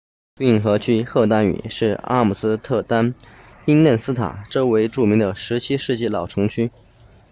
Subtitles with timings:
[0.39, 3.13] 运河区荷兰语 grachtengordel 是阿姆斯特丹
[3.67, 6.71] 宾嫩斯塔 binnenstad 周围著名的17世纪老城区